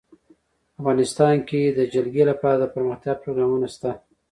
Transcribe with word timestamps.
افغانستان 0.79 1.35
کې 1.47 1.61
د 1.67 1.79
جلګه 1.93 2.23
لپاره 2.31 2.57
دپرمختیا 2.59 3.13
پروګرامونه 3.21 3.67
شته. 3.75 3.91